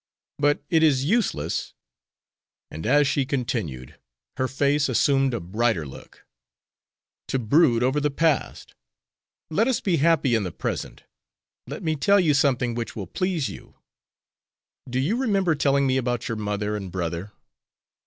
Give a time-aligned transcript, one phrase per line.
[0.39, 1.75] But it is useless,"
[2.71, 3.99] and as she continued
[4.37, 6.25] her face assumed a brighter look,
[7.27, 8.73] "to brood over the past.
[9.51, 11.03] Let us be happy in the present.
[11.67, 13.75] Let me tell you something which will please you.
[14.89, 17.31] Do you remember telling me about your mother and brother?"